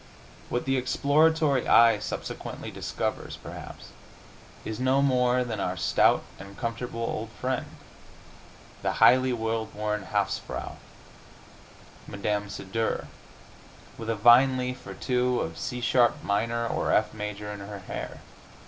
What 0.49 0.65
the 0.65 0.77
exploratory 0.77 1.67
eye 1.67 1.99
subsequently 1.99 2.71
discovers, 2.71 3.37
perhaps, 3.37 3.89
is 4.65 4.79
no 4.79 5.03
more 5.03 5.43
than 5.43 5.59
our 5.59 5.77
stout 5.77 6.23
and 6.39 6.57
comfortable 6.57 7.03
old 7.03 7.29
friend, 7.39 7.67
the 8.81 8.93
highly 8.93 9.31
well 9.31 9.67
born 9.67 10.05
hausfrau, 10.11 10.77
Mme. 12.07 12.49
C 12.49 12.63
Dur 12.65 13.09
with 13.99 14.09
a 14.09 14.15
vine 14.15 14.57
leaf 14.57 14.87
or 14.87 14.95
two 14.95 15.39
of 15.39 15.59
C 15.59 15.81
sharp 15.81 16.23
minor 16.23 16.65
or 16.65 16.91
F 16.91 17.13
major 17.13 17.51
in 17.51 17.59
her 17.59 17.77
hair. 17.81 18.21